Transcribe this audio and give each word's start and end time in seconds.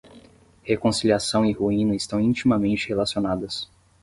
Reconciliação 0.67 1.45
e 1.45 1.51
ruína 1.51 1.95
estão 1.95 2.19
intimamente 2.19 2.89
relacionadas. 2.89 3.69